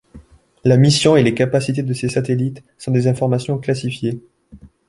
[0.63, 4.19] La mission et les capacités de ces satellites sont des informations classifiées.